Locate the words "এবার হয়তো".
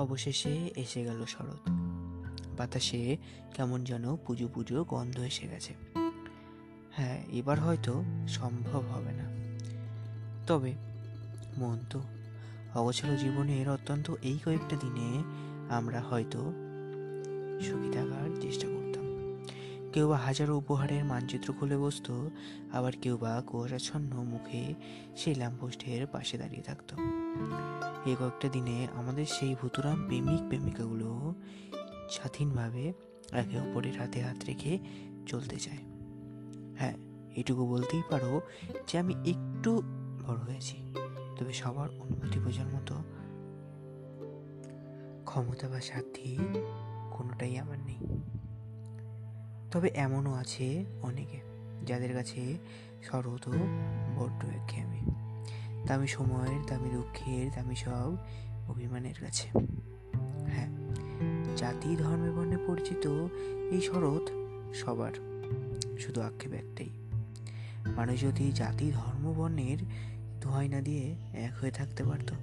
7.32-8.02